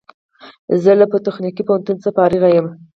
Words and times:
زه 0.83 0.91
له 0.99 1.05
پولیتخنیک 1.11 1.57
پوهنتون 1.67 1.97
څخه 2.03 2.15
فارغ 2.17 2.43
یم 2.55 2.67